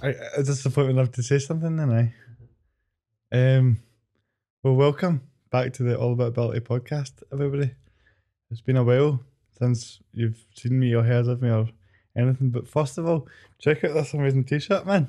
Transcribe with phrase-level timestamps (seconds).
[0.00, 2.14] I, I disappointed enough to say something, then
[3.32, 3.36] I.
[3.36, 3.80] Um,
[4.62, 7.72] well, welcome back to the All About Ability podcast, everybody.
[8.48, 9.20] It's been a while
[9.58, 11.68] since you've seen me or heard of me or
[12.16, 13.26] anything, but first of all,
[13.58, 15.08] check out this amazing t-shirt, man.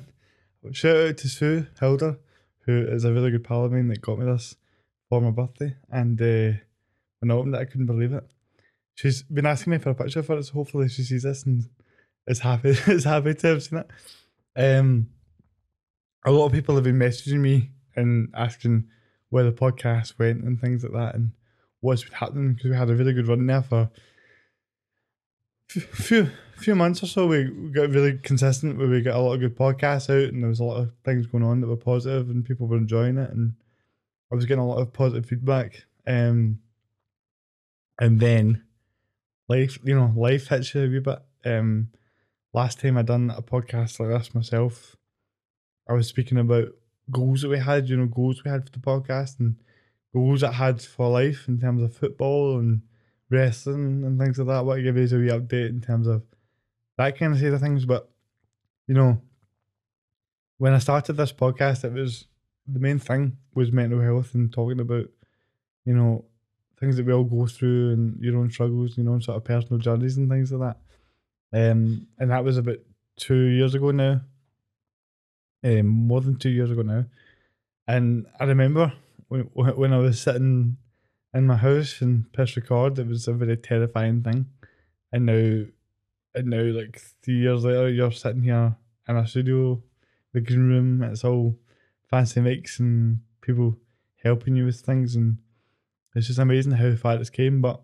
[0.72, 2.18] Shout out to Sue Hilder,
[2.66, 4.56] who is a really good pal of mine that got me this
[5.08, 6.58] for my birthday, and uh,
[7.20, 8.24] when I opened it, I couldn't believe it.
[8.96, 11.68] She's been asking me for a picture for it, so hopefully she sees this and
[12.26, 13.90] is happy is happy to have seen it.
[14.60, 15.08] Um,
[16.26, 18.88] a lot of people have been messaging me and asking
[19.30, 21.32] where the podcast went and things like that, and
[21.80, 23.90] what's been happening because we had a really good run there for
[25.74, 27.26] a few few months or so.
[27.26, 30.50] We, got really consistent where we got a lot of good podcasts out, and there
[30.50, 33.30] was a lot of things going on that were positive, and people were enjoying it,
[33.30, 33.54] and
[34.30, 35.84] I was getting a lot of positive feedback.
[36.06, 36.58] Um,
[37.98, 38.64] and then
[39.48, 41.18] life, you know, life hits you a wee bit.
[41.44, 41.88] Um,
[42.52, 44.96] last time I done a podcast like this myself,
[45.88, 46.68] I was speaking about
[47.10, 49.56] goals that we had, you know, goals we had for the podcast and
[50.12, 52.82] goals I had for life in terms of football and
[53.30, 54.64] wrestling and things like that.
[54.64, 56.22] What I give you a wee update in terms of
[56.98, 57.84] that kind of side of things.
[57.84, 58.08] But,
[58.86, 59.20] you know,
[60.58, 62.26] when I started this podcast, it was
[62.66, 65.06] the main thing was mental health and talking about,
[65.84, 66.24] you know,
[66.78, 69.78] things that we all go through and your own struggles, you know, sort of personal
[69.78, 70.80] journeys and things like that.
[71.52, 72.78] Um, and that was about
[73.16, 74.20] two years ago now.
[75.62, 77.04] Um, more than two years ago now.
[77.86, 78.92] And I remember
[79.28, 80.76] when when I was sitting
[81.34, 84.46] in my house and press record, it was a very terrifying thing.
[85.12, 85.66] And now,
[86.34, 88.76] and now, like three years later, you're sitting here
[89.08, 89.82] in a studio,
[90.32, 91.02] the green room.
[91.02, 91.58] It's all
[92.08, 93.76] fancy mics and people
[94.22, 95.38] helping you with things, and
[96.14, 97.60] it's just amazing how far it's came.
[97.60, 97.80] But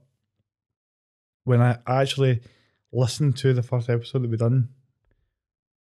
[1.45, 2.41] when I actually
[2.97, 4.71] listened to the first episode that we done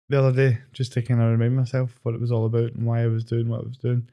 [0.10, 2.86] the other day, just to kind of remind myself what it was all about and
[2.86, 4.10] why I was doing what I was doing.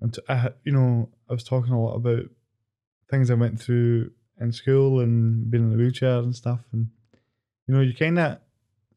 [0.00, 2.24] And to, I, you know, I was talking a lot about
[3.10, 6.60] things I went through in school and being in a wheelchair and stuff.
[6.72, 6.88] And
[7.66, 8.38] you know, you kind of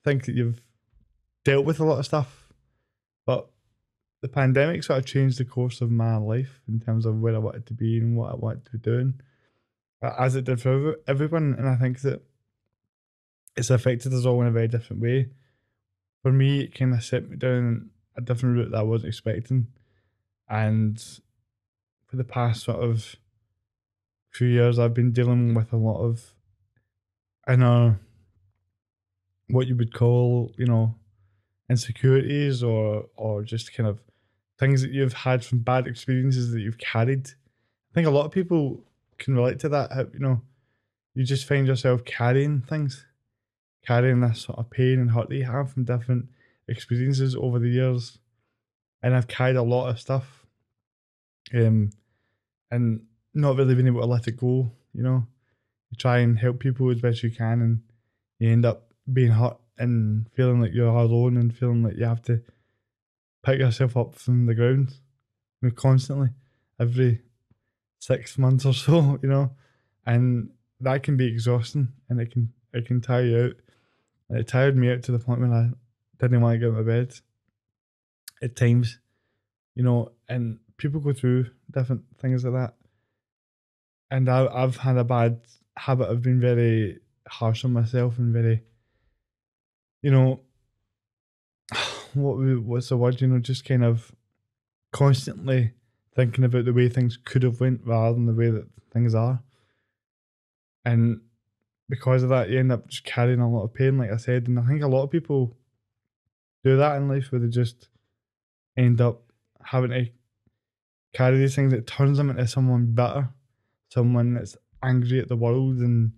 [0.04, 0.62] think that you've
[1.46, 2.52] dealt with a lot of stuff,
[3.26, 3.50] but
[4.22, 7.40] the pandemic sort of changed the course of my life in terms of where I
[7.40, 9.22] wanted to be and what I wanted to be doing,
[10.02, 11.56] as it did for everyone.
[11.58, 12.22] And I think that
[13.60, 15.28] it's affected us all in a very different way.
[16.24, 19.68] For me, it kind of set me down a different route that I wasn't expecting.
[20.50, 20.98] And
[22.08, 23.16] for the past sort of
[24.32, 26.34] few years, I've been dealing with a lot of
[27.50, 28.00] inner,
[29.50, 30.96] what you would call, you know,
[31.70, 34.00] insecurities or or just kind of
[34.58, 37.28] things that you've had from bad experiences that you've carried.
[37.28, 38.84] I think a lot of people
[39.18, 40.10] can relate to that.
[40.14, 40.42] You know,
[41.14, 43.06] you just find yourself carrying things
[43.86, 46.30] carrying this sort of pain and hurt that you have from different
[46.68, 48.18] experiences over the years.
[49.02, 50.46] And I've carried a lot of stuff.
[51.54, 51.92] Um
[52.72, 53.02] and
[53.34, 55.26] not really being able to let it go, you know.
[55.92, 57.82] You try and help people as best you can and
[58.38, 62.22] you end up being hurt and feeling like you're alone and feeling like you have
[62.24, 62.42] to
[63.44, 64.94] pick yourself up from the ground
[65.62, 66.30] you know, constantly
[66.80, 67.22] every
[68.00, 69.52] six months or so, you know.
[70.06, 70.52] And
[70.82, 73.54] that can be exhausting and it can it can tire you out.
[74.30, 75.72] It tired me out to the point when I
[76.20, 77.14] didn't want to get out of bed
[78.42, 79.00] at times,
[79.76, 82.74] you know, and people go through different things like that.
[84.12, 85.42] And I, I've had a bad
[85.78, 88.64] habit of being very harsh on myself and very,
[90.02, 90.42] you know,
[92.14, 93.22] what what's the word?
[93.22, 94.12] You know, just kind of
[94.92, 95.74] constantly
[96.16, 99.42] thinking about the way things could have went rather than the way that things are.
[100.86, 101.22] And
[101.90, 104.48] because of that, you end up just carrying a lot of pain, like I said.
[104.48, 105.58] And I think a lot of people
[106.64, 107.90] do that in life where they just
[108.78, 109.24] end up
[109.64, 110.08] having to
[111.14, 113.30] carry these things It turns them into someone better,
[113.92, 116.12] someone that's angry at the world, and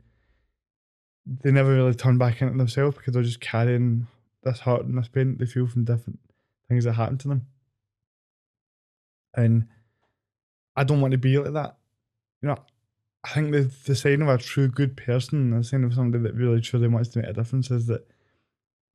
[1.26, 4.08] they never really turn back into themselves because they're just carrying
[4.44, 6.20] this hurt and this pain that they feel from different
[6.68, 7.48] things that happen to them.
[9.36, 9.68] And
[10.76, 11.78] I don't want to be like that.
[12.42, 12.58] You know,
[13.24, 16.34] I think the the sign of a true good person, the sign of somebody that
[16.36, 18.08] really truly wants to make a difference, is that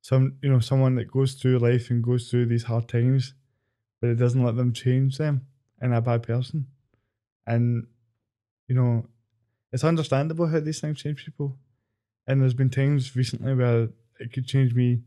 [0.02, 3.34] some you know someone that goes through life and goes through these hard times,
[4.00, 5.46] but it doesn't let them change them
[5.80, 6.66] in a bad person,
[7.46, 7.86] and
[8.68, 9.06] you know,
[9.72, 11.56] it's understandable how these things change people,
[12.26, 13.88] and there's been times recently where
[14.18, 15.02] it could change me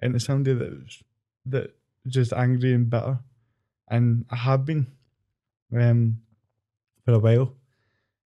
[0.00, 1.02] into somebody that
[1.46, 1.76] that
[2.06, 3.18] just angry and bitter,
[3.88, 4.86] and I have been,
[5.76, 6.20] um,
[7.04, 7.56] for a while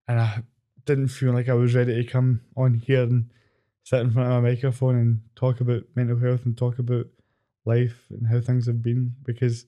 [0.07, 0.43] and I
[0.85, 3.29] didn't feel like I was ready to come on here and
[3.83, 7.05] sit in front of a microphone and talk about mental health and talk about
[7.65, 9.65] life and how things have been because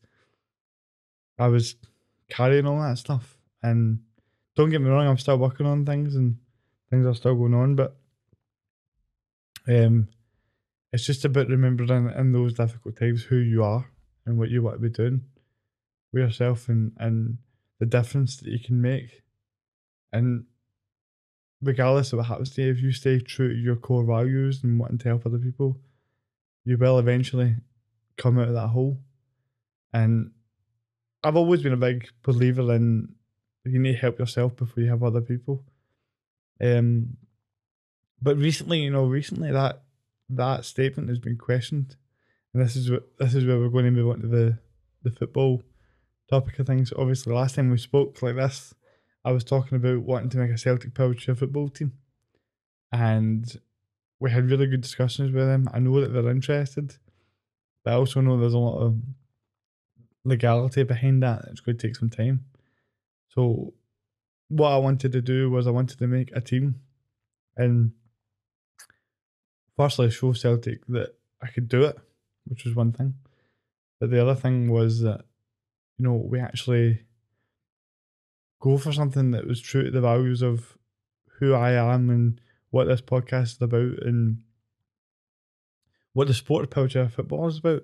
[1.38, 1.76] I was
[2.30, 3.38] carrying all that stuff.
[3.62, 4.00] And
[4.56, 6.38] don't get me wrong, I'm still working on things and
[6.90, 7.98] things are still going on, but
[9.68, 10.08] um,
[10.94, 13.90] it's just about remembering in those difficult times who you are
[14.26, 15.22] and what you want to be doing
[16.14, 17.38] with yourself and, and
[17.80, 19.24] the difference that you can make.
[20.16, 20.46] And
[21.62, 24.80] regardless of what happens to you, if you stay true to your core values and
[24.80, 25.78] wanting to help other people,
[26.64, 27.58] you will eventually
[28.18, 28.98] come out of that hole.
[29.94, 30.32] And
[31.22, 33.10] I've always been a big believer in
[33.66, 35.64] you need to help yourself before you help other people.
[36.62, 37.18] Um,
[38.22, 39.82] but recently, you know, recently that
[40.30, 41.96] that statement has been questioned,
[42.54, 44.60] and this is what this is where we're going to move on to the
[45.04, 45.62] the football
[46.30, 46.94] topic of things.
[46.96, 48.74] Obviously, last time we spoke like this,
[49.26, 51.94] I was talking about wanting to make a Celtic Power football team,
[52.92, 53.60] and
[54.20, 55.68] we had really good discussions with them.
[55.74, 56.96] I know that they're interested,
[57.84, 59.02] but I also know there's a lot of
[60.24, 61.46] legality behind that.
[61.50, 62.46] It's going to take some time.
[63.30, 63.74] So,
[64.50, 66.82] what I wanted to do was I wanted to make a team,
[67.58, 67.94] and
[69.76, 71.98] firstly show Celtic that I could do it,
[72.46, 73.16] which was one thing.
[74.00, 75.22] But the other thing was that,
[75.98, 77.05] you know, we actually
[78.60, 80.78] go for something that was true to the values of
[81.40, 84.40] who I am and what this podcast is about and
[86.14, 87.84] what the sport of football is about.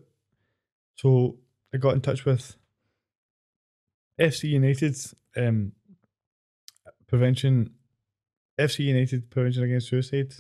[0.95, 1.37] So
[1.73, 2.55] I got in touch with
[4.19, 5.73] FC United's um,
[7.07, 7.71] prevention,
[8.59, 10.33] FC United Prevention Against Suicide.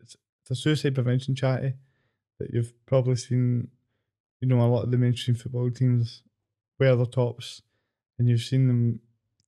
[0.00, 1.74] It's, it's a suicide prevention charity
[2.38, 3.68] that you've probably seen,
[4.40, 6.22] you know, a lot of the mainstream football teams
[6.78, 7.62] wear their tops
[8.18, 9.00] and you've seen them,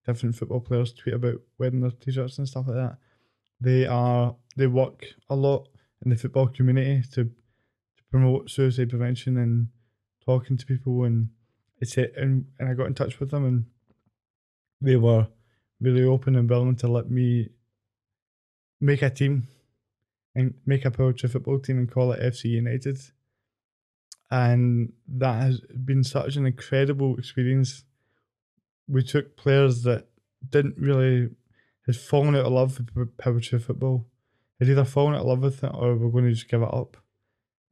[0.06, 2.96] different football players tweet about wearing their t-shirts and stuff like that.
[3.60, 5.68] They are, they work a lot
[6.04, 9.68] in the football community to, to promote suicide prevention and
[10.24, 11.28] talking to people and
[11.80, 13.64] it's it and, and I got in touch with them and
[14.80, 15.26] they were
[15.80, 17.48] really open and willing to let me
[18.80, 19.48] make a team
[20.34, 22.98] and make a powerchair football team and call it FC United.
[24.30, 27.84] And that has been such an incredible experience.
[28.88, 30.08] We took players that
[30.48, 31.30] didn't really
[31.86, 34.06] had fallen out of love with powerchair football,
[34.58, 36.72] had either fallen out of love with it or were going to just give it
[36.72, 36.96] up.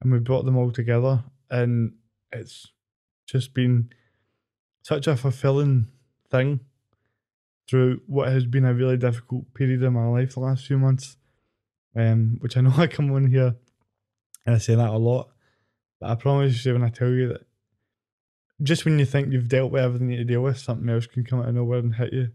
[0.00, 1.94] And we brought them all together and
[2.32, 2.72] it's
[3.26, 3.90] just been
[4.82, 5.88] such a fulfilling
[6.30, 6.60] thing
[7.68, 11.16] through what has been a really difficult period in my life the last few months.
[11.94, 13.54] Um, which I know I come on here
[14.46, 15.30] and I say that a lot,
[16.00, 17.46] but I promise you when I tell you that
[18.62, 21.40] just when you think you've dealt with everything to deal with, something else can come
[21.40, 22.30] out of nowhere and hit you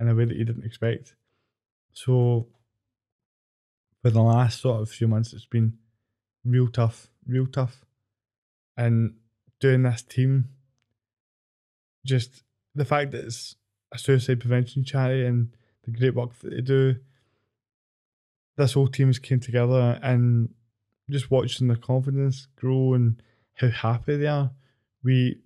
[0.00, 1.14] in a way that you didn't expect.
[1.92, 2.48] So
[4.02, 5.78] for the last sort of few months, it's been
[6.44, 7.84] real tough, real tough.
[8.76, 9.14] And
[9.60, 10.50] doing this team,
[12.04, 12.42] just
[12.74, 13.56] the fact that it's
[13.92, 16.96] a suicide prevention charity and the great work that they do,
[18.56, 20.50] this whole team has came together and
[21.08, 23.22] just watching their confidence grow and
[23.54, 24.50] how happy they are.
[25.02, 25.40] We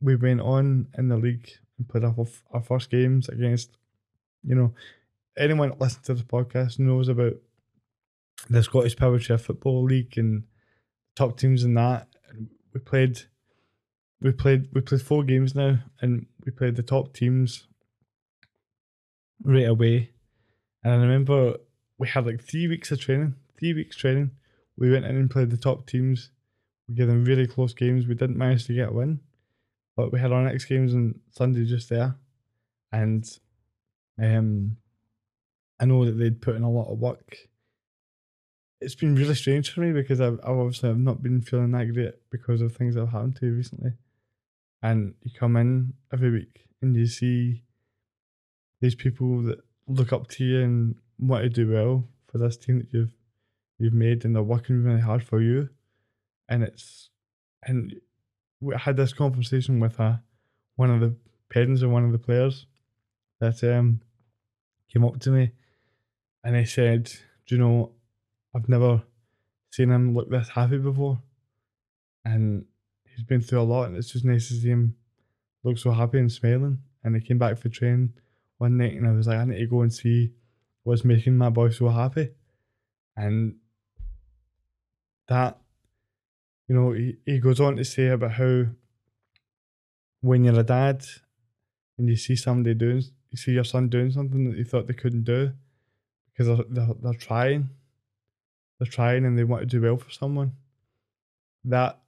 [0.00, 2.14] we went on in the league and played our,
[2.52, 3.76] our first games against,
[4.42, 4.74] you know,
[5.36, 7.34] anyone that listens to the podcast knows about
[8.48, 10.44] the Scottish Power Chair Football League and
[11.16, 12.06] top teams in that.
[12.72, 13.22] We played
[14.20, 17.66] we played we played four games now, and we played the top teams
[19.42, 20.10] right away.
[20.84, 21.56] And I remember
[21.98, 24.30] we had like three weeks of training, three weeks training.
[24.76, 26.30] We went in and played the top teams.
[26.88, 28.06] We gave them really close games.
[28.06, 29.20] We didn't manage to get a win,
[30.00, 32.16] but we had our next games on Sunday just there,
[32.90, 33.24] and
[34.18, 34.78] um,
[35.78, 37.36] I know that they'd put in a lot of work.
[38.80, 41.92] It's been really strange for me because I've, I've obviously have not been feeling that
[41.92, 43.90] great because of things that have happened to me recently.
[44.82, 47.62] And you come in every week and you see
[48.80, 52.78] these people that look up to you and want to do well for this team
[52.78, 53.12] that you've
[53.78, 55.68] you've made and they're working really hard for you.
[56.48, 57.10] And it's
[57.62, 58.00] and
[58.60, 60.22] we had this conversation with a
[60.76, 61.14] one of the
[61.50, 62.66] parents of one of the players
[63.40, 64.00] that um
[64.92, 65.52] came up to me
[66.44, 67.04] and he said,
[67.46, 67.92] Do you know,
[68.54, 69.02] I've never
[69.70, 71.20] seen him look this happy before
[72.24, 72.64] and
[73.04, 74.96] he's been through a lot, and it's just nice to see him
[75.62, 76.78] look so happy and smiling.
[77.02, 78.12] And he came back for training
[78.58, 80.32] one night, and I was like, I need to go and see
[80.82, 82.30] what's making my boy so happy.
[83.16, 83.56] And
[85.28, 85.59] that,
[86.70, 88.66] you know, he, he goes on to say about how
[90.20, 91.04] when you're a dad
[91.98, 94.94] and you see somebody doing, you see your son doing something that you thought they
[94.94, 95.50] couldn't do
[96.30, 97.70] because they're, they're, they're trying,
[98.78, 100.52] they're trying and they want to do well for someone.
[101.64, 101.98] That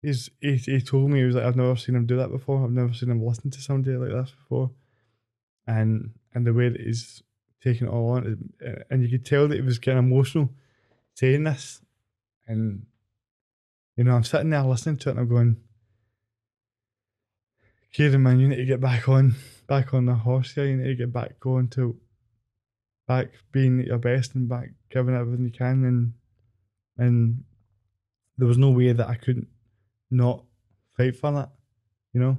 [0.00, 2.62] he's he, he told me he was like I've never seen him do that before.
[2.62, 4.70] I've never seen him listen to somebody like this before,
[5.66, 7.24] and and the way that he's
[7.64, 8.48] taking it all on,
[8.90, 10.50] and you could tell that he was getting emotional
[11.16, 11.82] saying this,
[12.46, 12.86] and
[14.00, 15.58] you know I'm sitting there listening to it and I'm going,
[17.92, 19.34] Kieran man, you need to get back on
[19.66, 20.64] back on the horse here.
[20.64, 21.94] You need to get back going to
[23.06, 26.14] back being at your best and back giving everything you can and
[26.96, 27.44] and
[28.38, 29.48] there was no way that I couldn't
[30.10, 30.44] not
[30.96, 31.50] fight for that.
[32.14, 32.36] You know?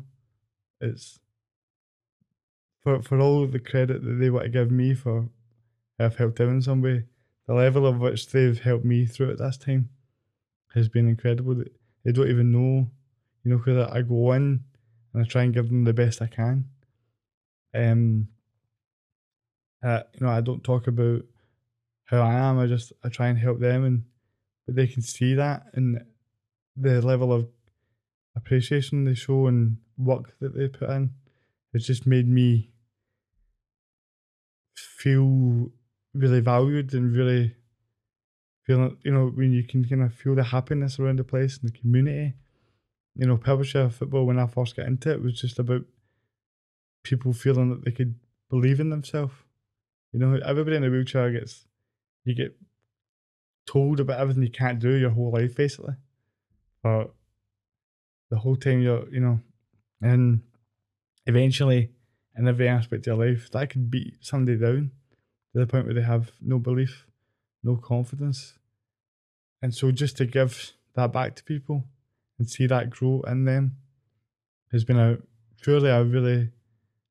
[0.80, 1.20] It's
[2.82, 5.30] for for all the credit that they want to give me for
[6.00, 7.04] I've helped them in some way,
[7.46, 9.90] the level of which they've helped me through at this time
[10.74, 11.64] has been incredible.
[12.04, 12.90] They don't even know,
[13.44, 14.64] you know, because I go in
[15.14, 16.66] and I try and give them the best I can.
[17.74, 18.28] Um,
[19.84, 21.24] uh, you know, I don't talk about
[22.06, 22.60] how I am.
[22.60, 24.04] I just I try and help them, and
[24.66, 26.04] but they can see that and
[26.76, 27.48] the level of
[28.36, 31.12] appreciation they show and work that they put in.
[31.74, 32.72] It's just made me
[34.76, 35.72] feel
[36.14, 37.56] really valued and really
[38.66, 38.98] feeling.
[39.04, 41.78] You know, when you can kind of feel the happiness around the place and the
[41.78, 42.34] community.
[43.16, 45.82] You know, Powerchair football when I first got into it was just about
[47.04, 48.16] people feeling that they could
[48.50, 49.34] believe in themselves
[50.12, 51.66] you know, everybody in a wheelchair gets
[52.26, 52.56] you get
[53.66, 55.96] told about everything you can't do your whole life basically.
[56.84, 57.14] But
[58.30, 59.40] the whole time you're you know
[60.02, 60.42] and
[61.26, 61.92] eventually
[62.38, 64.92] in every aspect of your life that could beat somebody down
[65.54, 67.06] to the point where they have no belief,
[67.64, 68.54] no confidence.
[69.62, 71.86] And so just to give that back to people
[72.40, 73.78] and see that grow in them
[74.72, 75.18] has been a
[75.62, 76.50] truly a really,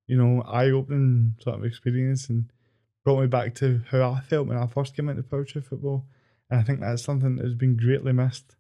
[0.07, 2.50] you know, eye opening sort of experience and
[3.04, 6.07] brought me back to how I felt when I first came into powerchair football.
[6.50, 8.57] And I think that's something that has been greatly missed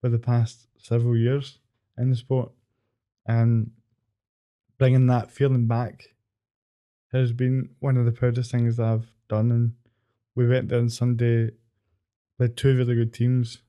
[0.00, 1.58] for the past several years
[1.96, 2.52] in the sport.
[3.26, 3.70] And
[4.78, 6.14] bringing that feeling back
[7.12, 9.50] has been one of the proudest things that I've done.
[9.50, 9.74] And
[10.34, 11.50] we went there on Sunday,
[12.38, 13.62] played two really good teams.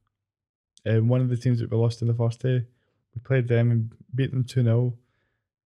[0.86, 2.66] Um, one of the teams that we lost in the first day,
[3.14, 4.98] we played them and beat them 2 0.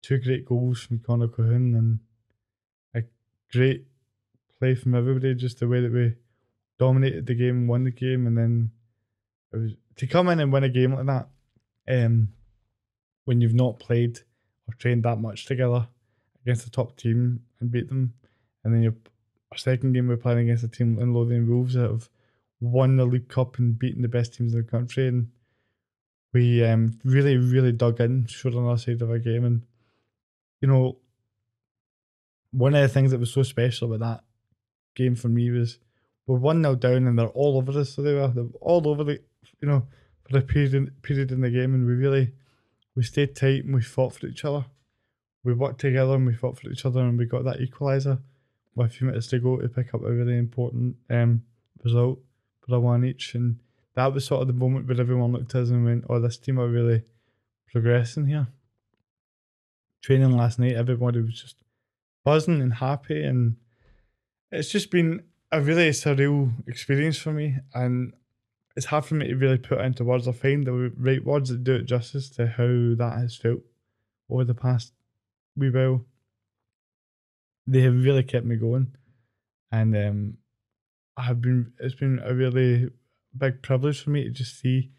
[0.02, 1.98] Two great goals from Connor Cohoon and
[2.94, 3.02] a
[3.52, 3.86] great
[4.58, 6.14] play from everybody, just the way that we
[6.78, 8.70] dominated the game, won the game, and then
[9.52, 11.28] it was to come in and win a game like that,
[11.88, 12.28] um,
[13.24, 14.18] when you've not played
[14.66, 15.86] or trained that much together
[16.42, 18.14] against a top team and beat them,
[18.64, 18.94] and then your
[19.52, 22.08] our second game we're playing against a team in Lothian Wolves that have
[22.60, 25.30] won the League Cup and beaten the best teams in the country, and
[26.32, 29.62] we um, really, really dug in, showed on our side of our game, and
[30.60, 30.98] you know,
[32.52, 34.24] one of the things that was so special about that
[34.94, 35.78] game for me was
[36.26, 37.94] we're one 0 down and they're all over us.
[37.94, 39.20] So they were they were all over the
[39.60, 39.86] you know
[40.28, 42.32] for a period period in the game, and we really
[42.94, 44.66] we stayed tight and we fought for each other.
[45.42, 48.20] We worked together and we fought for each other, and we got that equaliser
[48.78, 51.42] a few minutes to go to pick up a really important um,
[51.82, 52.18] result
[52.60, 53.34] for a one each.
[53.34, 53.58] And
[53.94, 56.38] that was sort of the moment where everyone looked at us and went, "Oh, this
[56.38, 57.02] team are really
[57.70, 58.48] progressing here."
[60.02, 61.56] Training last night, everybody was just
[62.24, 63.56] buzzing and happy and
[64.52, 65.22] it's just been
[65.52, 68.12] a really surreal experience for me, and
[68.76, 71.64] it's hard for me to really put into words or find the right words that
[71.64, 73.60] do it justice to how that has felt
[74.28, 74.92] over the past
[75.56, 76.04] wee while.
[77.70, 78.88] They have really kept me going,
[79.70, 80.38] and um,
[81.16, 81.72] I have been.
[81.78, 82.90] It's been a really
[83.38, 84.90] big privilege for me to just see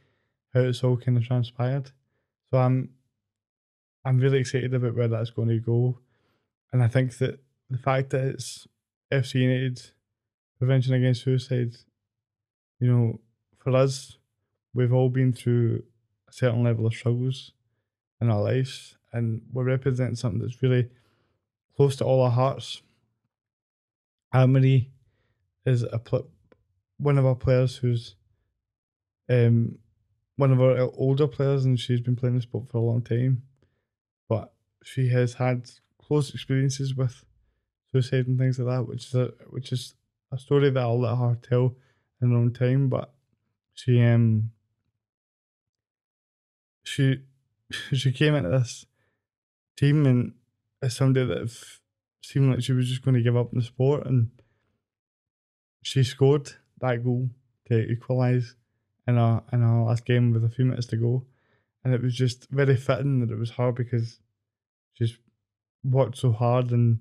[0.53, 1.91] how it's all kind of transpired.
[2.49, 2.91] So I'm,
[4.05, 5.99] I'm really excited about where that's going to go,
[6.71, 8.67] and I think that the fact that it's
[9.11, 9.81] FC United
[10.57, 11.75] prevention against suicide,
[12.79, 13.19] you know,
[13.57, 14.17] for us,
[14.73, 15.83] we've all been through
[16.29, 17.51] a certain level of struggles
[18.21, 20.87] in our lives, and we're representing something that's really
[21.81, 22.83] close to all our hearts.
[24.31, 24.85] Anne
[25.65, 26.29] is a pl-
[26.97, 28.13] one of our players who's
[29.27, 29.79] um
[30.35, 33.41] one of our older players, and she's been playing the sport for a long time,
[34.29, 37.25] but she has had close experiences with
[37.91, 39.95] suicide and things like that, which is a which is
[40.31, 41.75] a story that I'll let her tell
[42.21, 42.89] in her own time.
[42.89, 43.11] But
[43.73, 44.51] she um
[46.83, 47.21] she
[47.71, 48.85] she came into this
[49.75, 50.33] team and
[50.81, 51.55] as somebody that
[52.23, 54.31] seemed like she was just going to give up in the sport, and
[55.81, 57.29] she scored that goal
[57.67, 58.55] to equalise
[59.07, 61.25] in our in our last game with a few minutes to go,
[61.83, 64.19] and it was just very fitting that it was her because
[64.93, 65.17] she's
[65.83, 66.99] worked so hard and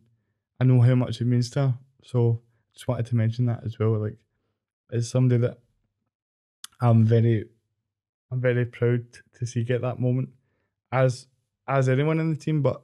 [0.61, 1.75] I know how much it means to her.
[2.05, 2.41] So
[2.75, 3.99] just wanted to mention that as well.
[3.99, 4.17] Like,
[4.91, 5.59] it's somebody that
[6.81, 7.45] I'm very
[8.31, 9.05] I'm very proud
[9.39, 10.31] to see get that moment
[10.93, 11.27] as
[11.67, 12.63] as anyone in the team.
[12.63, 12.83] But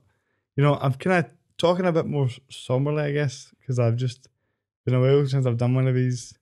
[0.57, 4.29] you know, I'm kind of talking a bit more somberly, I guess, because I've just
[4.85, 6.35] been a while since I've done one of these,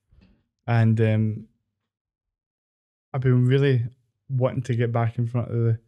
[0.67, 1.45] and um,
[3.13, 3.83] I've been really
[4.29, 5.79] wanting to get back in front of the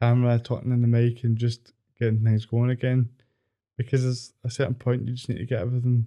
[0.00, 3.08] camera, talking in the mic, and just getting things going again.
[3.78, 6.06] Because there's a certain point you just need to get everything.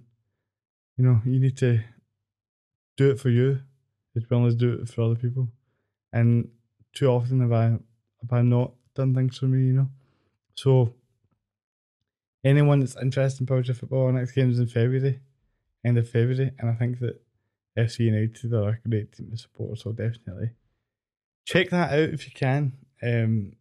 [0.96, 1.80] You know, you need to
[2.96, 3.60] do it for you
[4.16, 5.48] as well as do it for other people.
[6.12, 6.48] And
[6.94, 9.90] too often have I have I not done things for me, you know.
[10.54, 10.94] So
[12.46, 15.20] anyone that's interested in powerchair football, our next game is in February,
[15.84, 17.20] end of February, and I think that
[17.76, 19.78] FC United are a great team to support.
[19.78, 20.50] So definitely
[21.46, 22.72] check that out if you can.
[23.02, 23.52] Um,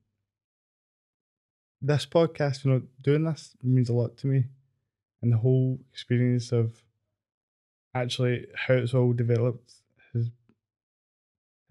[1.82, 4.46] this podcast, you know, doing this means a lot to me,
[5.22, 6.84] and the whole experience of
[7.94, 9.74] actually how it's all developed
[10.13, 10.30] has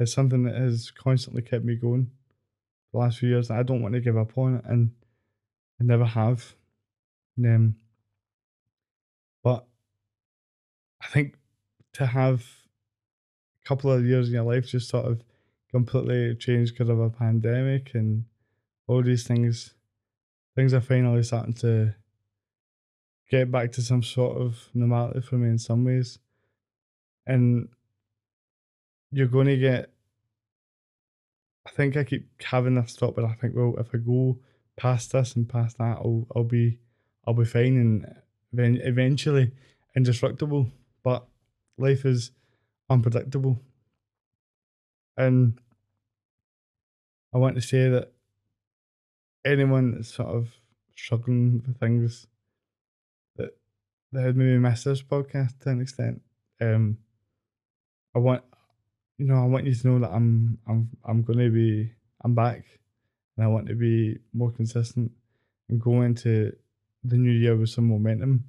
[0.01, 2.11] is something that has constantly kept me going
[2.93, 3.51] the last few years.
[3.51, 4.93] I don't want to give up on it, and
[5.81, 6.55] I never have.
[7.39, 7.77] Um,
[9.43, 9.67] but
[11.03, 11.37] I think
[11.95, 15.23] to have a couple of years in your life just sort of
[15.71, 18.25] completely changed because of a pandemic and
[18.87, 19.75] all these things,
[20.55, 21.95] things are finally starting to
[23.31, 26.19] get back to some sort of normality for me in some ways.
[27.27, 27.69] And
[29.11, 29.91] you're going to get.
[31.67, 34.39] I think I keep having this thought, but I think, well, if I go
[34.77, 36.79] past this and past that, I'll I'll be
[37.27, 38.15] I'll be fine and
[38.53, 39.53] then eventually
[39.97, 40.69] indestructible.
[41.03, 41.27] But
[41.79, 42.31] life is
[42.89, 43.61] unpredictable,
[45.17, 45.59] and
[47.33, 48.13] I want to say that
[49.45, 50.49] anyone that's sort of
[50.95, 52.27] struggling with things
[53.37, 53.51] that
[54.13, 56.23] that had maybe missed this podcast to an extent,
[56.61, 56.99] um,
[58.15, 58.45] I want
[59.19, 62.65] you know, I want you to know that I'm I'm I'm gonna be I'm back
[63.37, 65.13] and I want to be more consistent
[65.69, 66.55] and go into
[67.05, 68.45] the new year with some momentum.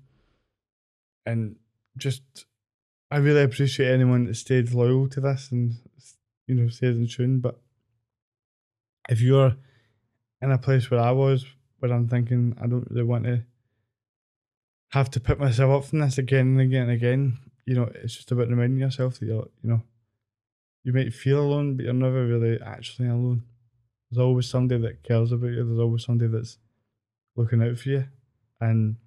[1.25, 1.57] And
[1.97, 2.23] just
[3.11, 5.75] I really appreciate anyone that stayed loyal to this and
[6.47, 7.39] you know, stayed in tune.
[7.39, 7.59] But
[9.09, 9.55] if you're
[10.41, 11.45] in a place where I was,
[11.79, 13.43] where I'm thinking I don't really want to
[14.89, 18.15] have to put myself up from this again and again and again, you know, it's
[18.15, 19.81] just about reminding yourself that you're, you know,
[20.83, 23.43] you might feel alone, but you're never really actually alone.
[24.09, 25.65] There's always somebody that cares about you.
[25.65, 26.59] There's always somebody that's
[27.35, 28.07] looking out for you.
[28.59, 28.97] And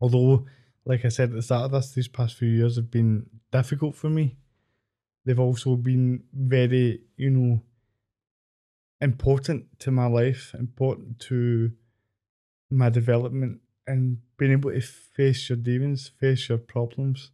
[0.00, 0.46] although,
[0.84, 3.94] like I said at the start of this, these past few years have been difficult
[3.94, 4.36] for me,
[5.24, 7.62] they've also been very, you know,
[9.00, 11.72] important to my life, important to
[12.70, 17.30] my development, and being able to face your demons, face your problems.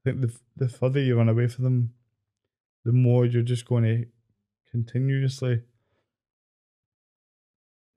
[0.00, 1.94] I think the the further you run away from them,
[2.84, 4.06] the more you're just going to
[4.70, 5.62] continuously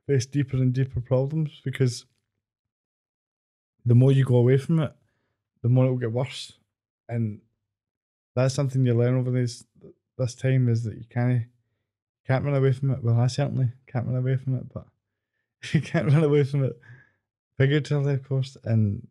[0.07, 2.05] face deeper and deeper problems because
[3.85, 4.93] the more you go away from it,
[5.61, 6.53] the more it will get worse.
[7.09, 7.41] And
[8.35, 9.63] that's something you learn over this
[10.17, 11.43] this time is that you can't
[12.27, 13.03] can't run away from it.
[13.03, 14.85] Well, I certainly can't run away from it, but
[15.73, 16.79] you can't run away from it
[17.57, 18.57] figuratively, of course.
[18.63, 19.07] And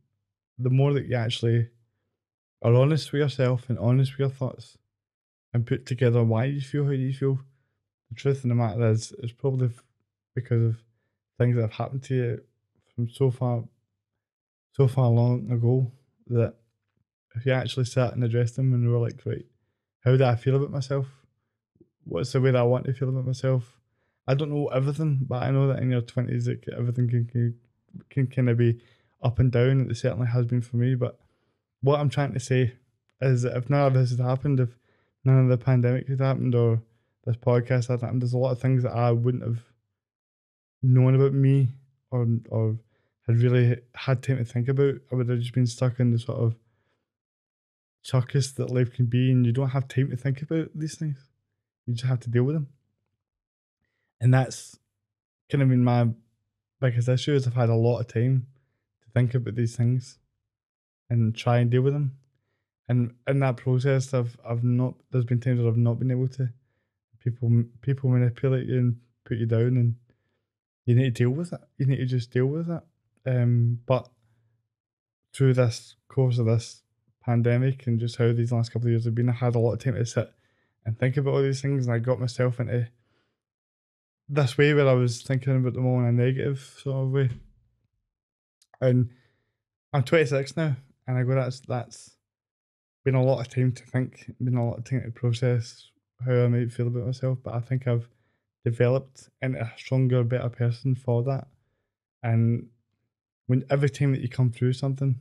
[0.59, 1.69] the more that you actually
[2.63, 4.77] are honest with yourself and honest with your thoughts
[5.53, 7.41] and put together why you feel how you feel,
[8.09, 9.71] the truth of the matter is, it's probably
[10.43, 10.77] because of
[11.39, 12.41] things that have happened to you
[12.95, 13.65] from so far,
[14.73, 15.91] so far long ago
[16.27, 16.55] that
[17.35, 19.47] if you actually sat and addressed them and were like, right,
[20.05, 21.07] how do I feel about myself?
[22.05, 23.79] What's the way that I want to feel about myself?
[24.27, 27.55] I don't know everything, but I know that in your twenties, everything can, can
[28.09, 28.81] can kind of be
[29.23, 29.91] up and down.
[29.91, 31.19] It certainly has been for me, but
[31.83, 32.75] what I'm trying to say
[33.21, 34.71] is that if none of this had happened, if
[35.25, 36.83] none of the pandemic had happened or
[37.25, 39.63] this podcast had happened, there's a lot of things that I wouldn't have
[40.83, 41.69] known about me
[42.11, 42.77] or or
[43.27, 44.95] had really had time to think about.
[45.11, 46.57] I would have just been stuck in the sort of
[48.03, 51.17] circus that life can be, and you don't have time to think about these things.
[51.87, 52.69] You just have to deal with them,
[54.21, 54.79] and that's
[55.51, 56.09] kind of been my
[56.81, 57.35] biggest issue.
[57.35, 58.47] Is I've had a lot of time
[59.03, 60.19] to think about these things
[61.09, 62.17] and try and deal with them.
[62.89, 64.95] And in that process, I've I've not.
[65.11, 66.49] There's been times where I've not been able to.
[67.23, 69.95] People people manipulate you and put you down, and
[70.91, 71.61] you need to deal with it.
[71.79, 72.83] You need to just deal with it.
[73.25, 74.09] Um, but
[75.33, 76.83] through this course of this
[77.25, 79.75] pandemic and just how these last couple of years have been, I had a lot
[79.75, 80.29] of time to sit
[80.85, 82.89] and think about all these things, and I got myself into
[84.29, 87.31] this way where I was thinking about them all in a negative sort of way.
[88.81, 89.11] And
[89.93, 90.75] I'm 26 now,
[91.07, 92.17] and I go, that's that's
[93.05, 95.91] been a lot of time to think, been a lot of time to process
[96.27, 98.09] how I might feel about myself, but I think I've
[98.65, 101.49] developed into a stronger, better person for that.
[102.23, 102.69] And
[103.47, 105.19] when every time that you come through something,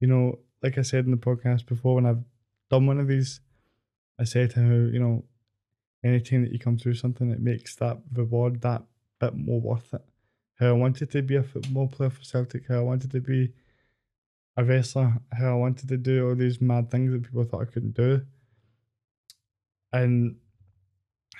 [0.00, 2.24] you know, like I said in the podcast before, when I've
[2.70, 3.40] done one of these,
[4.18, 5.24] I said how, you know,
[6.04, 8.82] anytime that you come through something, it makes that reward that
[9.20, 10.02] bit more worth it.
[10.58, 13.52] How I wanted to be a football player for Celtic, how I wanted to be
[14.56, 17.72] a wrestler, how I wanted to do all these mad things that people thought I
[17.72, 18.22] couldn't do.
[19.92, 20.36] And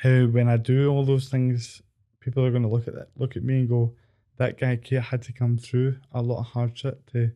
[0.03, 1.83] how when I do all those things,
[2.21, 3.93] people are going to look at that, look at me and go,
[4.39, 7.31] that guy had to come through a lot of hardship to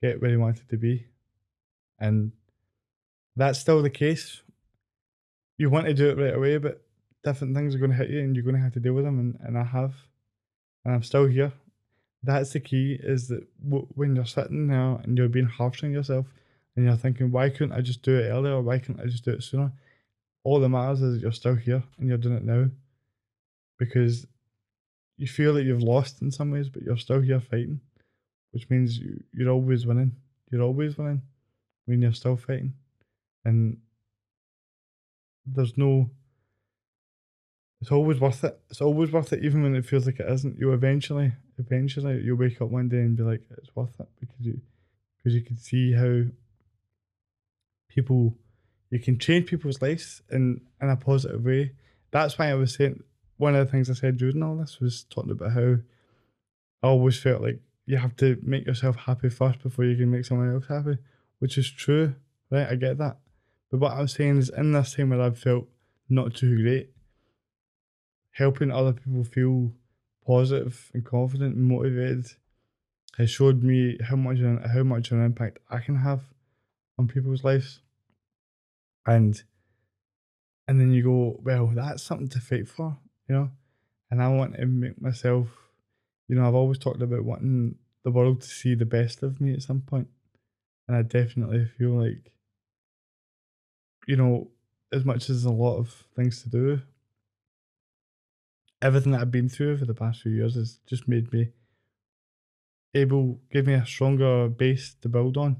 [0.00, 1.06] get where he wanted to be.
[1.98, 2.30] And
[3.34, 4.42] that's still the case.
[5.58, 6.82] You want to do it right away, but
[7.24, 9.04] different things are going to hit you and you're going to have to deal with
[9.04, 9.18] them.
[9.18, 9.94] And, and I have.
[10.84, 11.52] And I'm still here.
[12.22, 15.90] That's the key is that w- when you're sitting there and you're being harsh on
[15.90, 16.26] yourself
[16.76, 18.60] and you're thinking, why couldn't I just do it earlier?
[18.60, 19.72] Why couldn't I just do it sooner?
[20.44, 22.68] All that matters is that you're still here and you're doing it now
[23.78, 24.26] because
[25.16, 27.80] you feel that you've lost in some ways, but you're still here fighting,
[28.50, 30.16] which means you, you're always winning.
[30.50, 31.22] You're always winning
[31.86, 32.74] when you're still fighting.
[33.44, 33.78] And
[35.46, 36.10] there's no
[37.82, 38.56] it's always worth it.
[38.70, 40.56] It's always worth it, even when it feels like it isn't.
[40.56, 44.38] You eventually, eventually, you'll wake up one day and be like, it's worth it because
[44.38, 44.60] you,
[45.18, 46.22] because you can see how
[47.88, 48.36] people,
[48.92, 51.72] you can change people's lives in in a positive way.
[52.10, 53.02] That's why I was saying
[53.38, 55.76] one of the things I said during all this was talking about how
[56.82, 60.26] I always felt like you have to make yourself happy first before you can make
[60.26, 60.98] someone else happy,
[61.38, 62.14] which is true,
[62.50, 62.68] right?
[62.68, 63.16] I get that.
[63.70, 65.68] But what I'm saying is, in this time where I've felt
[66.10, 66.90] not too great,
[68.32, 69.72] helping other people feel
[70.26, 72.26] positive and confident and motivated
[73.16, 74.38] has showed me how much
[74.74, 76.20] how much an impact I can have
[76.98, 77.80] on people's lives.
[79.06, 79.42] And
[80.68, 82.96] and then you go, well, that's something to fight for,
[83.28, 83.50] you know.
[84.10, 85.48] And I want to make myself,
[86.28, 89.54] you know, I've always talked about wanting the world to see the best of me
[89.54, 90.08] at some point,
[90.86, 92.32] and I definitely feel like
[94.06, 94.48] you know,
[94.92, 96.80] as much as a lot of things to do,
[98.80, 101.52] everything that I've been through over the past few years has just made me
[102.94, 105.58] able, give me a stronger base to build on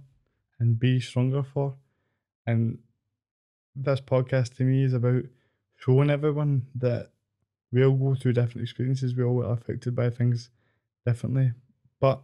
[0.59, 1.77] and be stronger for.
[2.47, 2.79] And
[3.75, 5.23] this podcast to me is about
[5.77, 7.11] showing everyone that
[7.73, 10.51] we all go through different experiences, we all are affected by things
[11.07, 11.53] differently,
[12.01, 12.21] but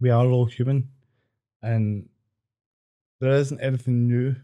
[0.00, 0.88] we are all human
[1.62, 2.08] and
[3.20, 4.36] there isn't anything new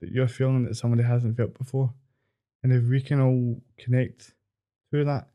[0.00, 1.92] that you're feeling that somebody hasn't felt before.
[2.62, 4.34] And if we can all connect
[4.90, 5.28] through that,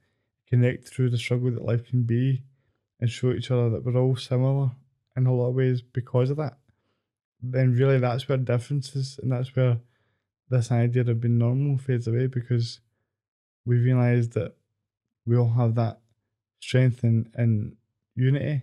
[0.47, 2.43] connect through the struggle that life can be,
[2.99, 4.71] and show each other that we're all similar
[5.15, 6.57] in a lot of ways because of that,
[7.41, 9.77] then really that's where differences and that's where
[10.49, 12.79] this idea of being normal fades away because
[13.65, 14.53] we realise that
[15.25, 15.99] we all have that
[16.59, 17.75] strength and, and
[18.15, 18.61] unity,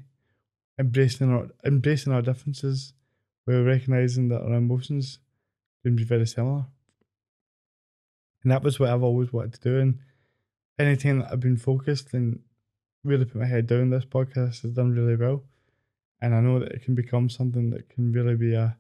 [0.78, 2.94] embracing our embracing our differences
[3.46, 5.18] we're recognizing that our emotions
[5.82, 6.66] can be very similar.
[8.42, 9.80] And that was what I've always wanted to do.
[9.80, 9.98] And
[10.78, 12.40] anything that I've been focused and
[13.02, 15.42] really put my head down, this podcast has done really well.
[16.20, 18.76] And I know that it can become something that can really be a,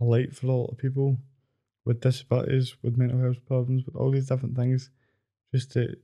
[0.00, 1.16] a light for a lot of people
[1.84, 4.90] with disabilities, with mental health problems, with all these different things.
[5.54, 5.96] Just to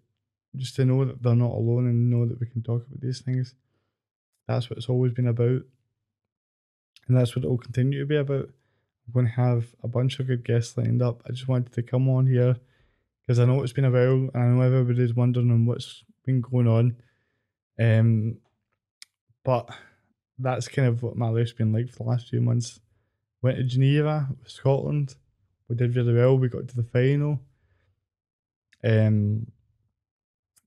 [0.56, 3.20] just to know that they're not alone and know that we can talk about these
[3.20, 3.54] things.
[4.46, 5.62] That's what it's always been about
[7.08, 8.48] and that's what it will continue to be about.
[9.06, 11.22] I'm going to have a bunch of good guests lined up.
[11.26, 12.56] I just wanted to come on here
[13.20, 16.40] because I know it's been a while and I know everybody's wondering on what's been
[16.40, 16.96] going on.
[17.78, 18.38] Um,
[19.44, 19.68] but
[20.38, 22.80] that's kind of what my life's been like for the last few months.
[23.42, 25.14] Went to Geneva, Scotland.
[25.68, 26.36] We did really well.
[26.38, 27.40] We got to the final.
[28.82, 29.46] Um,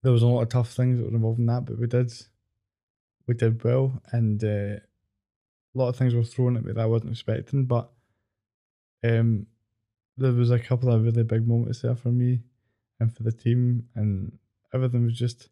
[0.04, 2.12] there was a lot of tough things that were involved in that, but we did,
[3.28, 6.86] we did well, and uh, a lot of things were thrown at me that I
[6.86, 7.90] wasn't expecting, but
[9.04, 9.48] um,
[10.18, 12.40] there was a couple of really big moments there for me
[13.00, 14.38] and for the team, and
[14.74, 15.50] everything was just.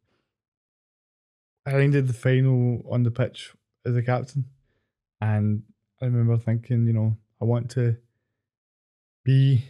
[1.68, 3.54] I ended the final on the pitch
[3.86, 4.46] as a captain,
[5.22, 5.64] and
[6.02, 7.98] I remember thinking, you know, I want to
[9.24, 9.66] be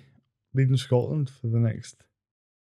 [0.53, 1.95] leading Scotland for the next,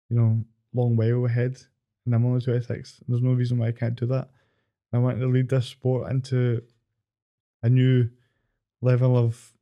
[0.09, 1.57] you know, long while ahead,
[2.05, 3.01] and I'm only 26.
[3.07, 4.29] There's no reason why I can't do that.
[4.93, 6.63] I want to lead this sport into
[7.63, 8.09] a new
[8.81, 9.53] level of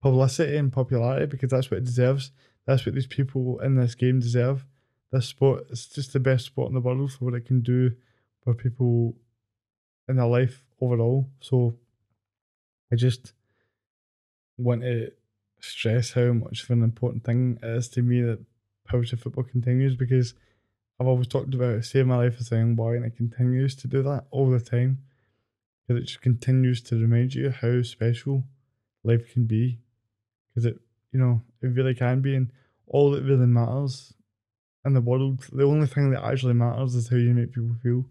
[0.00, 2.30] publicity and popularity because that's what it deserves.
[2.66, 4.64] That's what these people in this game deserve.
[5.10, 7.92] This sport is just the best sport in the world for what it can do
[8.42, 9.16] for people
[10.08, 11.28] in their life overall.
[11.40, 11.76] So
[12.92, 13.32] I just
[14.56, 15.10] want to
[15.60, 18.38] stress how much of an important thing it is to me that
[18.88, 20.34] Powerchair football continues because
[21.00, 23.74] I've always talked about it, saving my life as a young boy, and it continues
[23.76, 24.98] to do that all the time.
[25.86, 28.44] Because it just continues to remind you how special
[29.02, 29.80] life can be.
[30.48, 30.78] Because it,
[31.12, 32.50] you know, it really can be, and
[32.86, 34.14] all that really matters
[34.84, 38.04] in the world, the only thing that actually matters is how you make people feel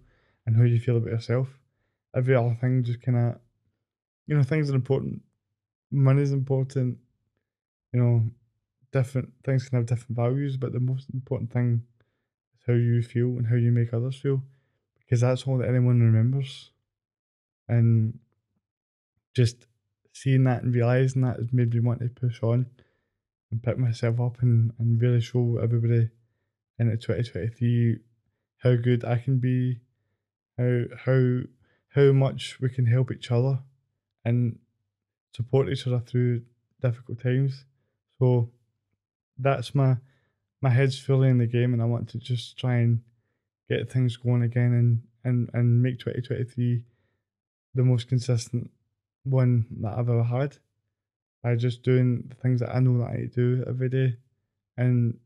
[0.45, 1.47] and how you feel about yourself.
[2.15, 3.39] Every other thing just kind of,
[4.27, 5.21] you know, things are important.
[5.91, 6.97] Money's important.
[7.91, 8.23] You know,
[8.91, 11.83] different things can have different values, but the most important thing
[12.55, 14.41] is how you feel and how you make others feel,
[14.99, 16.71] because that's all that anyone remembers.
[17.67, 18.19] And
[19.35, 19.65] just
[20.13, 22.67] seeing that and realizing that has made me want to push on
[23.51, 26.09] and pick myself up and, and really show everybody
[26.79, 27.97] into 2023
[28.59, 29.79] how good I can be,
[30.57, 31.41] how how
[31.95, 33.59] how much we can help each other
[34.25, 34.59] and
[35.35, 36.41] support each other through
[36.81, 37.65] difficult times.
[38.19, 38.49] So
[39.37, 39.97] that's my
[40.61, 43.01] my head's fully in the game, and I want to just try and
[43.69, 46.83] get things going again, and and and make twenty twenty three
[47.75, 48.69] the most consistent
[49.23, 50.57] one that I've ever had
[51.41, 54.17] by just doing the things that I know that I do every day,
[54.77, 55.17] and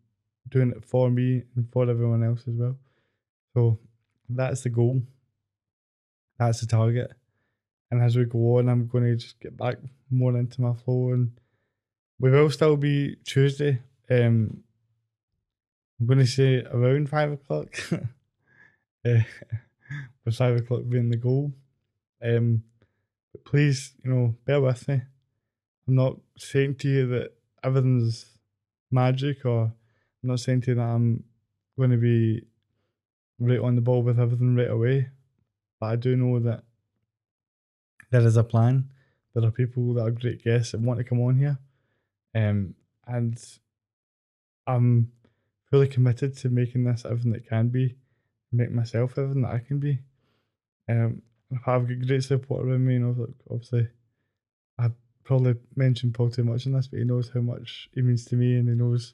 [0.50, 2.78] doing it for me and for everyone else as well.
[3.54, 3.80] So
[4.30, 5.02] that's the goal.
[6.40, 7.12] That's the target.
[7.90, 9.78] And as we go on, I'm going to just get back
[10.10, 11.32] more into my flow, and
[12.20, 14.64] we will still be Tuesday um,
[16.00, 17.68] I'm going to say around five o'clock.
[17.92, 17.98] uh,
[20.26, 21.54] with five o'clock being the goal.
[22.22, 22.64] Um,
[23.32, 25.02] but please, you know, bear with me.
[25.88, 28.26] I'm not saying to you that everything's
[28.92, 31.24] magic, or I'm not saying to you that I'm
[31.78, 32.42] going to be
[33.40, 35.10] right on the ball with everything right away.
[35.80, 36.64] But I do know that
[38.10, 38.90] there is a plan.
[39.34, 41.58] There are people that are great guests that want to come on here.
[42.34, 43.38] Um, and
[44.66, 45.12] I'm
[45.70, 47.96] fully committed to making this everything it can be,
[48.52, 50.00] make myself everything that I can be.
[50.90, 51.22] Um,
[51.66, 53.88] I've got great support around me, know, obviously,
[54.78, 54.90] I
[55.24, 58.36] probably mentioned Paul too much in this, but he knows how much he means to
[58.36, 59.14] me and he knows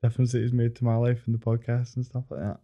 [0.00, 2.60] the difference that he's made to my life and the podcast and stuff like that.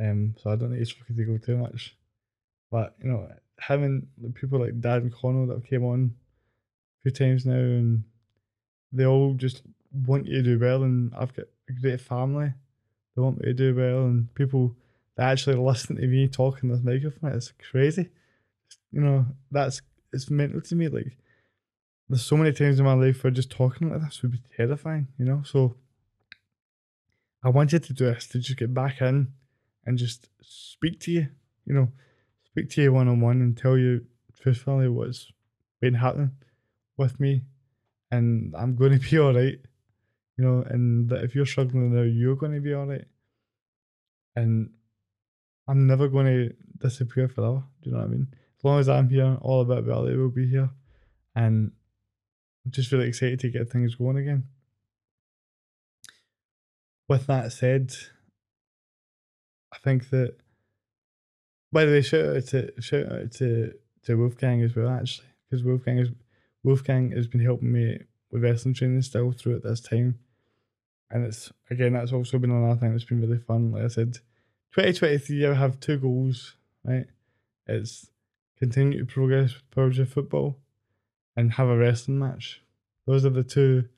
[0.00, 1.94] Um, so I don't need to go too much.
[2.70, 3.28] But, you know,
[3.58, 6.14] having people like Dad and Connell that came on
[7.00, 8.04] a few times now and
[8.92, 12.52] they all just want you to do well, and I've got a great family.
[13.14, 14.76] They want me to do well, and people
[15.16, 17.32] that actually listen to me talking this microphone.
[17.32, 18.08] It's crazy.
[18.92, 20.88] You know, that's it's mental to me.
[20.88, 21.16] Like,
[22.08, 25.08] there's so many times in my life where just talking like this would be terrifying.
[25.18, 25.76] You know, so
[27.42, 29.32] I wanted to do this to just get back in
[29.86, 31.28] and just speak to you.
[31.66, 31.88] You know,
[32.52, 34.06] speak to you one on one and tell you
[34.40, 35.32] truthfully what's
[35.80, 36.32] been happening
[36.96, 37.42] with me,
[38.10, 39.58] and I'm going to be all right
[40.40, 43.04] you know, and that if you're struggling now, you're going to be all right.
[44.34, 44.70] And
[45.68, 47.62] I'm never going to disappear forever.
[47.82, 48.28] Do you know what I mean?
[48.58, 50.70] As long as I'm here, All About Ability will be here.
[51.36, 51.72] And
[52.64, 54.44] I'm just really excited to get things going again.
[57.06, 57.92] With that said,
[59.74, 60.36] I think that.
[61.72, 65.64] By the way, shout out to shout out to to Wolfgang as well, actually, because
[65.64, 66.08] Wolfgang is
[66.62, 67.98] Wolfgang has been helping me
[68.30, 70.18] with wrestling training still throughout this time
[71.10, 73.72] and it's again that's also been another thing that's been really fun.
[73.72, 74.14] Like I said,
[74.74, 76.54] 2023 I have two goals,
[76.84, 77.06] right?
[77.66, 78.10] It's
[78.58, 80.58] continue to progress with Power football
[81.36, 82.62] and have a wrestling match.
[83.06, 83.88] Those are the two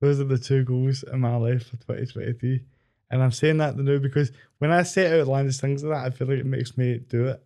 [0.00, 2.64] those are the two goals in my life for 2023.
[3.12, 6.26] And I'm saying that now because when I say outlandish things like that, I feel
[6.28, 7.44] like it makes me do it.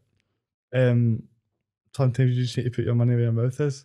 [0.72, 1.24] Um
[1.94, 3.84] sometimes you just need to put your money where your mouth is.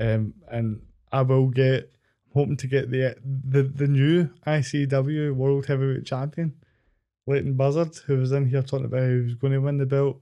[0.00, 0.80] Um and
[1.12, 1.92] I will get
[2.34, 6.54] I'm hoping to get the the the new ICW World Heavyweight Champion,
[7.26, 10.20] Leyton Buzzard, who was in here talking about he was going to win the belt.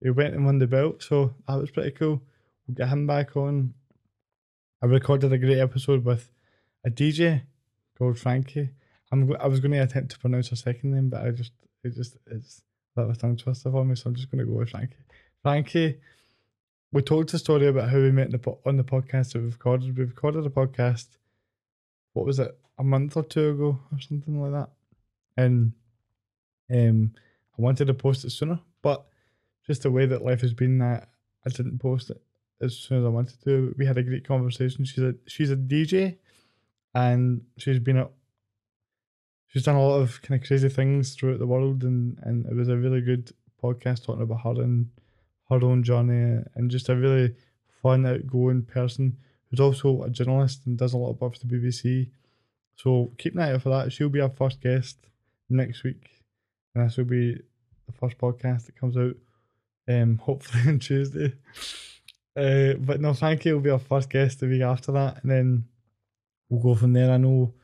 [0.00, 2.22] He went and won the belt, so that was pretty cool.
[2.68, 3.72] We'll get him back on.
[4.82, 6.30] I recorded a great episode with
[6.84, 7.42] a DJ
[7.96, 8.70] called Frankie.
[9.14, 11.94] I'm I was going to attempt to pronounce her second name, but I just it
[11.94, 12.62] just it's
[12.96, 14.70] a bit of a tongue twister for me, so I'm just going to go with
[14.70, 14.96] Frankie.
[15.42, 16.00] Frankie
[16.94, 19.98] we told the story about how we met the, on the podcast that we've recorded.
[19.98, 21.06] We recorded a podcast
[22.12, 24.70] what was it a month or two ago or something like that,
[25.36, 25.72] and
[26.72, 27.12] um,
[27.58, 29.04] I wanted to post it sooner, but
[29.66, 31.08] just the way that life has been, that
[31.44, 32.22] I didn't post it
[32.60, 33.74] as soon as I wanted to.
[33.76, 34.84] We had a great conversation.
[34.84, 36.18] She's a she's a DJ,
[36.94, 38.08] and she's been a
[39.54, 42.54] she's done a lot of kind of crazy things throughout the world, and and it
[42.54, 44.90] was a really good podcast talking about her and
[45.48, 47.34] her own journey, and just a really
[47.82, 49.16] fun, outgoing person
[49.48, 52.10] who's also a journalist and does a lot of work for the BBC.
[52.76, 53.92] So keep an eye out for that.
[53.92, 54.96] She'll be our first guest
[55.48, 56.10] next week,
[56.74, 57.34] and this will be
[57.86, 59.14] the first podcast that comes out.
[59.86, 61.34] Um, hopefully on Tuesday.
[62.36, 65.30] Uh, but no, thank Frankie will be our first guest the week after that, and
[65.30, 65.64] then
[66.48, 67.12] we'll go from there.
[67.12, 67.54] I know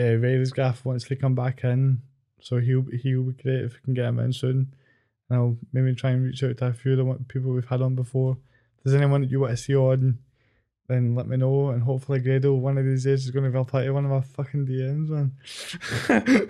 [0.00, 2.00] uh, Ray's Gaff wants to come back in,
[2.40, 4.74] so he'll he'll be great if we can get him in soon.
[5.28, 7.82] And I'll maybe try and reach out to a few of the people we've had
[7.82, 8.38] on before.
[8.78, 10.18] If there's anyone that you want to see on,
[10.88, 11.70] then let me know.
[11.70, 14.20] And hopefully, Grado one of these days is going to reply to one of my
[14.20, 16.48] fucking DMs, man.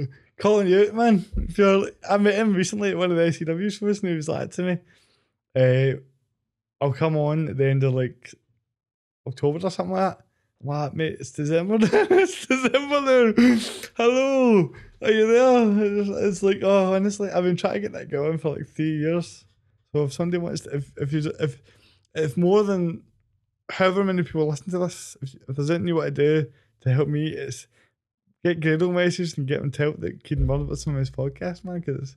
[0.38, 1.24] Calling you out, man.
[1.36, 4.28] If you're, I met him recently at one of the SCW shows, and he was
[4.28, 4.78] like to me,
[5.54, 6.00] uh,
[6.80, 8.34] "I'll come on at the end of like
[9.26, 10.24] October or something like that."
[10.62, 11.16] What, mate?
[11.18, 11.78] It's December.
[11.80, 13.32] it's December.
[13.96, 14.70] Hello,
[15.00, 16.28] are you there?
[16.28, 19.46] It's, like, oh, honestly, I've been trying to get that going for like three years.
[19.92, 21.62] So if somebody wants, to, if if you if
[22.14, 23.04] if more than
[23.70, 26.50] however many people listen to this, if, if there's anything you want to do
[26.82, 27.66] to help me, it's
[28.44, 31.80] get Grado messages and get them to help that with some of his podcasts, man,
[31.80, 32.16] because it's,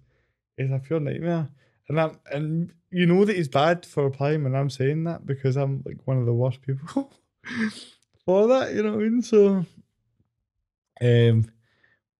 [0.58, 1.50] it's a pure nightmare.
[1.88, 5.56] And I'm, and you know that he's bad for replying when I'm saying that because
[5.56, 7.12] I'm like one of the worst people
[8.26, 9.22] for that, you know what I mean?
[9.22, 9.66] So,
[11.02, 11.52] um,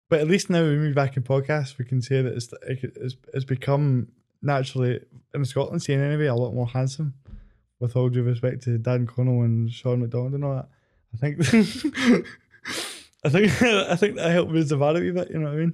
[0.10, 3.16] but at least now when we're back in podcast, we can say that it's it's,
[3.34, 4.10] it's become
[4.42, 5.00] naturally
[5.34, 7.14] in the Scotland scene anyway a lot more handsome.
[7.80, 10.70] With all due respect to Dan Connell and Sean McDonald and all that,
[11.14, 11.40] I think
[13.26, 15.32] I think I think that helped raise the bar a wee bit.
[15.32, 15.74] You know what I mean?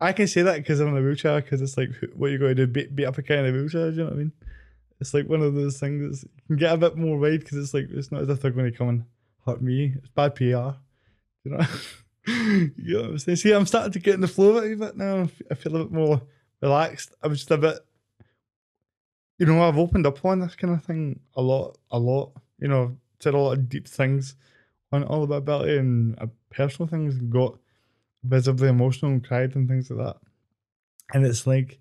[0.00, 1.40] I can say that because I'm in a wheelchair.
[1.40, 2.72] Because it's like, what you going to do?
[2.72, 3.90] Beat, beat up a guy in a wheelchair.
[3.90, 4.32] Do you know what I mean?
[5.00, 7.74] It's like one of those things that can get a bit more wide because it's
[7.74, 9.04] like it's not as if they're going to come and
[9.46, 9.94] hurt me.
[9.96, 10.42] It's bad PR.
[10.42, 10.76] You
[11.44, 11.66] know.
[12.26, 13.36] you know what I'm saying?
[13.36, 15.28] See, I'm starting to get in the flow of it a bit now.
[15.50, 16.22] I feel a bit more
[16.60, 17.14] relaxed.
[17.22, 17.78] I'm just a bit
[19.42, 22.30] you know, I've opened up on this kind of thing a lot, a lot.
[22.60, 24.36] You know, said a lot of deep things
[24.92, 27.58] on all about ability and uh, personal things and got
[28.22, 30.16] visibly emotional and cried and things like that.
[31.12, 31.80] And it's like,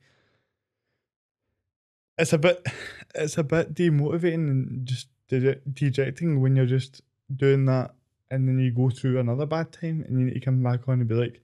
[2.17, 2.65] it's a bit,
[3.13, 7.03] it's a bit demotivating and just dejecting when you're just
[7.35, 7.93] doing that
[8.29, 10.99] and then you go through another bad time and you need to come back on
[10.99, 11.41] and be like,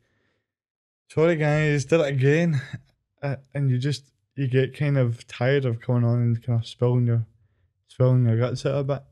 [1.09, 2.61] sorry guys, did it again.
[3.19, 6.67] Uh, and you just you get kind of tired of coming on and kind of
[6.67, 7.25] spilling your
[7.87, 9.03] spilling your guts out a bit.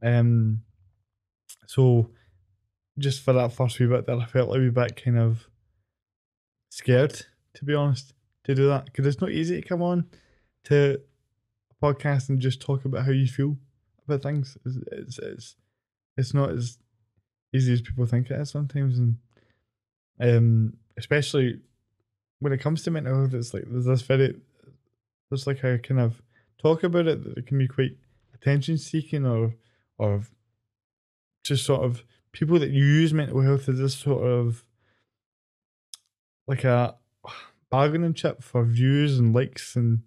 [0.00, 0.62] Um,
[1.66, 2.10] so
[2.96, 5.48] just for that first wee bit there, I felt a wee bit kind of
[6.70, 8.12] scared, to be honest,
[8.44, 10.06] to do that because it's not easy to come on
[10.64, 11.00] to
[11.72, 13.56] a podcast and just talk about how you feel
[14.06, 14.56] about things.
[14.64, 15.56] It's it's it's,
[16.16, 16.78] it's not as
[17.54, 19.16] easy as people think it is sometimes, and
[20.20, 21.60] um, especially
[22.40, 24.34] when it comes to mental health, it's like there's this very
[25.30, 26.20] there's like a kind of
[26.58, 27.96] talk about it that it can be quite
[28.34, 29.54] attention seeking or
[29.98, 30.22] or
[31.42, 34.64] just sort of people that use mental health as this sort of
[36.46, 36.96] like a
[37.70, 40.02] bargaining chip for views and likes and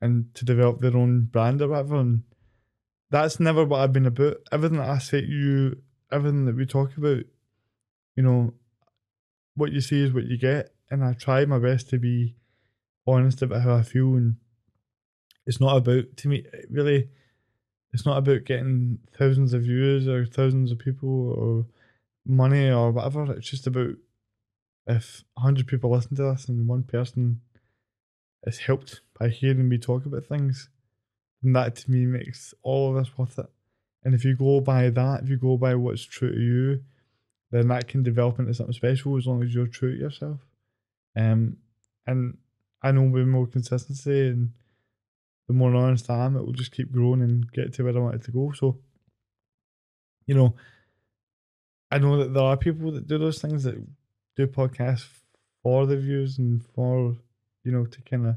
[0.00, 2.22] and to develop their own brand or whatever and
[3.14, 4.38] that's never what I've been about.
[4.50, 5.76] Everything that I say to you,
[6.10, 7.24] everything that we talk about,
[8.16, 8.54] you know,
[9.54, 12.34] what you see is what you get and I try my best to be
[13.06, 14.14] honest about how I feel.
[14.14, 14.36] And
[15.46, 17.08] it's not about to me really.
[17.92, 21.66] It's not about getting thousands of views or thousands of people or
[22.26, 23.32] money or whatever.
[23.32, 23.90] It's just about
[24.88, 27.42] if hundred people listen to this and one person
[28.44, 30.68] is helped by hearing me talk about things,
[31.44, 33.46] then that to me makes all of this worth it.
[34.02, 36.82] And if you go by that, if you go by what's true to you,
[37.50, 40.40] then that can develop into something special as long as you're true to yourself.
[41.16, 41.58] Um,
[42.06, 42.38] and
[42.82, 44.50] I know with more consistency and
[45.46, 48.00] the more honest I am, it will just keep growing and get to where I
[48.00, 48.52] want it to go.
[48.52, 48.78] So,
[50.26, 50.54] you know,
[51.90, 53.76] I know that there are people that do those things that
[54.36, 55.06] do podcasts
[55.62, 57.16] for the views and for,
[57.62, 58.36] you know, to kind of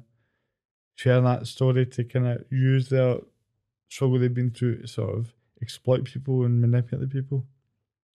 [0.97, 3.17] share that story, to kind of use their
[3.87, 5.31] struggle they've been through to sort of
[5.61, 7.45] exploit people and manipulate people.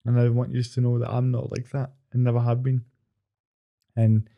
[0.04, 2.84] And I want you to know that I'm not like that and never have been.
[3.94, 4.28] And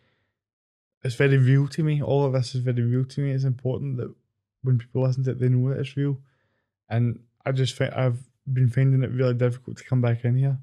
[1.03, 2.03] it's very real to me.
[2.03, 3.31] All of this is very real to me.
[3.31, 4.15] It's important that
[4.63, 6.19] when people listen to it, they know that it's real.
[6.91, 8.19] And I just think I've
[8.53, 10.59] been finding it really difficult to come back in here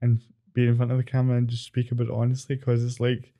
[0.00, 0.22] and
[0.54, 3.34] be in front of the camera and just speak about it honestly because it's like,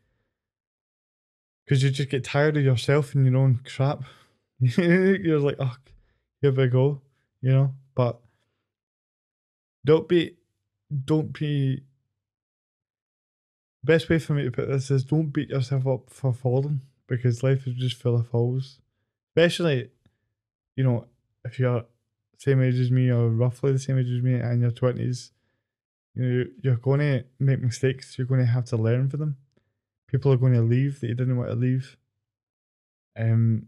[1.68, 4.02] because you just get tired of yourself and your own crap.
[4.58, 5.76] You're like, oh,
[6.40, 7.02] here we go,
[7.42, 7.74] you know.
[7.94, 8.18] But
[9.84, 10.36] don't be,
[11.04, 11.82] don't be
[13.84, 17.42] best way for me to put this is don't beat yourself up for falling because
[17.42, 18.80] life is just full of falls.
[19.36, 19.90] Especially,
[20.74, 21.04] you know,
[21.44, 21.84] if you're
[22.38, 25.32] same age as me or roughly the same age as me and your twenties,
[26.14, 28.16] you know, you're going to make mistakes.
[28.16, 29.36] You're going to have to learn from them.
[30.08, 31.96] People are going to leave that you didn't want to leave.
[33.18, 33.66] Um,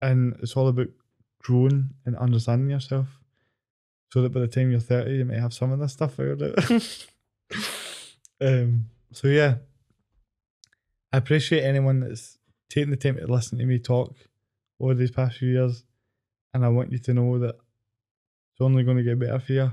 [0.00, 0.88] and it's all about
[1.42, 3.06] growing and understanding yourself,
[4.10, 6.42] so that by the time you're thirty, you may have some of this stuff figured
[6.42, 7.06] out.
[8.40, 8.86] um.
[9.12, 9.56] So yeah,
[11.12, 14.14] I appreciate anyone that's taking the time to listen to me talk
[14.78, 15.84] over these past few years,
[16.54, 19.72] and I want you to know that it's only going to get better for you.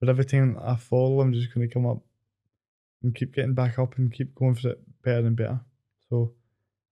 [0.00, 2.02] But every time I fall, I'm just going to come up
[3.02, 5.60] and keep getting back up and keep going for it better and better.
[6.08, 6.32] So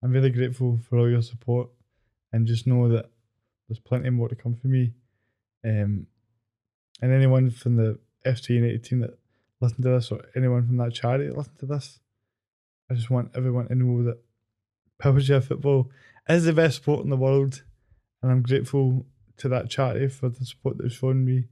[0.03, 1.69] I'm really grateful for all your support,
[2.33, 3.11] and just know that
[3.69, 4.93] there's plenty more to come for me.
[5.65, 6.07] Um,
[7.03, 9.19] and anyone from the FC United team that
[9.61, 11.99] listen to this, or anyone from that charity that listen to this,
[12.91, 14.19] I just want everyone to know that
[15.03, 15.91] Powerchair football
[16.29, 17.63] is the best sport in the world,
[18.23, 19.07] and I'm grateful
[19.39, 21.45] to that charity for the support they've shown me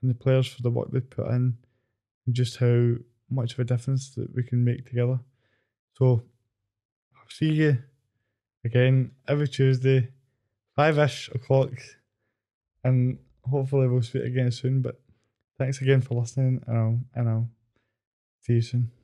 [0.00, 1.56] and the players for the work they've put in,
[2.26, 2.94] and just how
[3.32, 5.20] much of a difference that we can make together.
[5.94, 6.22] So
[7.16, 7.78] I'll see you
[8.64, 10.08] again every Tuesday,
[10.76, 11.70] five ish o'clock,
[12.84, 14.82] and hopefully we'll speak again soon.
[14.82, 15.00] But
[15.58, 17.48] thanks again for listening, and I'll and I'll
[18.40, 19.01] see you soon.